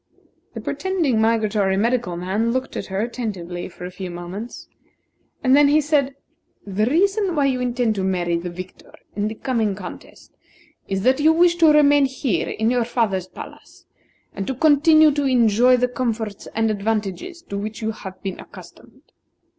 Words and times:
The 0.55 0.61
pretending 0.61 1.21
migratory 1.21 1.77
medical 1.77 2.17
man 2.17 2.51
looked 2.51 2.75
at 2.75 2.87
her 2.87 3.01
attentively 3.01 3.69
for 3.69 3.85
a 3.85 3.91
few 3.91 4.09
moments, 4.09 4.67
and 5.43 5.55
then 5.55 5.67
he 5.67 5.79
said: 5.79 6.15
"The 6.65 6.87
reason 6.87 7.35
why 7.35 7.45
you 7.45 7.61
intend 7.61 7.93
to 7.93 8.03
marry 8.03 8.35
the 8.35 8.49
victor 8.49 8.95
in 9.15 9.27
the 9.27 9.35
coming 9.35 9.75
contest, 9.75 10.33
is 10.87 11.03
that 11.03 11.19
you 11.19 11.31
wish 11.31 11.53
to 11.57 11.71
remain 11.71 12.05
here 12.05 12.49
in 12.49 12.71
your 12.71 12.83
father's 12.83 13.27
palace, 13.27 13.85
and 14.33 14.47
to 14.47 14.55
continue 14.55 15.11
to 15.11 15.25
enjoy 15.25 15.77
the 15.77 15.87
comforts 15.87 16.47
and 16.55 16.71
advantages 16.71 17.43
to 17.43 17.55
which 17.59 17.83
you 17.83 17.91
have 17.91 18.19
been 18.23 18.39
accustomed." 18.39 19.03